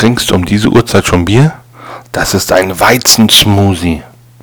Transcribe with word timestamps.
trinkst 0.00 0.32
um 0.32 0.46
diese 0.46 0.70
Uhrzeit 0.70 1.06
schon 1.06 1.26
Bier? 1.26 1.52
Das 2.12 2.32
ist 2.32 2.52
ein 2.52 2.80
Weizensmoothie. 2.80 4.02